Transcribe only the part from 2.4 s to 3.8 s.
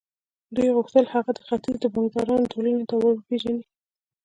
ټولنې ته ور وپېژني